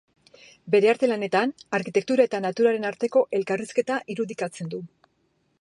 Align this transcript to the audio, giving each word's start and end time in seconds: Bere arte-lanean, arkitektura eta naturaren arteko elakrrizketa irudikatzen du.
Bere 0.75 0.89
arte-lanean, 0.93 1.53
arkitektura 1.79 2.27
eta 2.31 2.41
naturaren 2.47 2.91
arteko 2.93 3.23
elakrrizketa 3.41 4.03
irudikatzen 4.15 4.75
du. 4.77 4.85